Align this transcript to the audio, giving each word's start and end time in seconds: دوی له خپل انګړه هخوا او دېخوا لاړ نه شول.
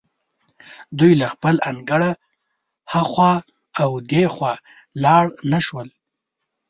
دوی 0.97 1.13
له 1.21 1.27
خپل 1.33 1.55
انګړه 1.69 2.11
هخوا 2.93 3.33
او 3.81 3.91
دېخوا 4.11 4.53
لاړ 5.03 5.23
نه 5.51 5.59
شول. 5.65 5.89